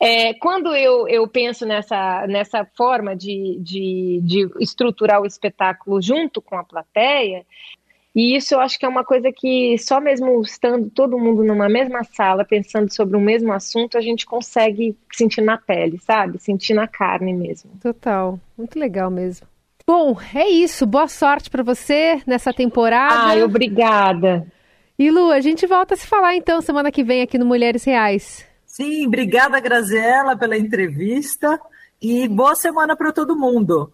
É, 0.00 0.32
quando 0.34 0.72
eu, 0.76 1.08
eu 1.08 1.26
penso 1.26 1.66
nessa, 1.66 2.26
nessa 2.28 2.64
forma 2.76 3.16
de, 3.16 3.58
de, 3.60 4.20
de 4.22 4.48
estruturar 4.60 5.20
o 5.20 5.26
espetáculo 5.26 6.00
junto 6.00 6.40
com 6.40 6.56
a 6.56 6.62
plateia, 6.62 7.44
e 8.14 8.36
isso 8.36 8.54
eu 8.54 8.60
acho 8.60 8.78
que 8.78 8.84
é 8.84 8.88
uma 8.88 9.04
coisa 9.04 9.30
que 9.34 9.76
só 9.78 10.00
mesmo 10.00 10.40
estando 10.42 10.90
todo 10.90 11.18
mundo 11.18 11.42
numa 11.42 11.68
mesma 11.68 12.04
sala, 12.04 12.44
pensando 12.44 12.92
sobre 12.92 13.16
o 13.16 13.20
mesmo 13.20 13.52
assunto, 13.52 13.96
a 13.96 14.00
gente 14.00 14.26
consegue 14.26 14.96
sentir 15.12 15.40
na 15.40 15.56
pele, 15.56 15.98
sabe? 15.98 16.38
Sentir 16.38 16.74
na 16.74 16.86
carne 16.86 17.32
mesmo. 17.32 17.70
Total. 17.80 18.38
Muito 18.56 18.78
legal 18.78 19.10
mesmo. 19.10 19.46
Bom, 19.86 20.16
é 20.34 20.48
isso. 20.48 20.86
Boa 20.86 21.08
sorte 21.08 21.50
para 21.50 21.62
você 21.62 22.20
nessa 22.26 22.52
temporada. 22.52 23.28
Ai, 23.28 23.42
obrigada. 23.42 24.46
E 24.98 25.10
Lu, 25.10 25.30
a 25.30 25.40
gente 25.40 25.66
volta 25.66 25.94
a 25.94 25.96
se 25.96 26.06
falar 26.06 26.36
então 26.36 26.60
semana 26.60 26.92
que 26.92 27.02
vem 27.02 27.22
aqui 27.22 27.38
no 27.38 27.46
Mulheres 27.46 27.84
Reais. 27.84 28.46
Sim, 28.66 29.06
obrigada, 29.06 29.58
Graziela, 29.58 30.36
pela 30.36 30.56
entrevista 30.56 31.60
e 32.00 32.28
boa 32.28 32.54
semana 32.54 32.96
para 32.96 33.12
todo 33.12 33.38
mundo. 33.38 33.92